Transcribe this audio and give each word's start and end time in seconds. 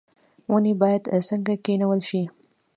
ونې 0.51 0.73
باید 0.81 1.03
څنګه 1.29 1.53
کینول 1.65 1.99
شي؟ 2.09 2.21